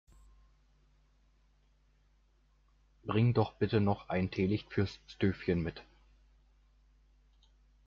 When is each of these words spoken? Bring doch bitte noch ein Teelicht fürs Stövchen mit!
Bring 3.05 3.35
doch 3.35 3.53
bitte 3.53 3.79
noch 3.81 4.09
ein 4.09 4.31
Teelicht 4.31 4.73
fürs 4.73 4.99
Stövchen 5.07 5.61
mit! 5.61 5.83